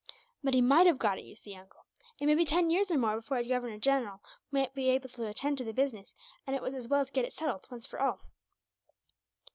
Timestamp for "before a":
3.17-3.43